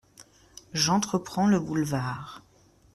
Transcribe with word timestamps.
J’entreprends 0.73 1.45
le 1.45 1.59
boulevard… 1.59 2.41